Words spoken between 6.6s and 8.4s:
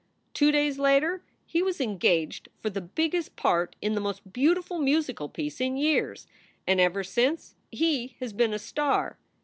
and ever since he has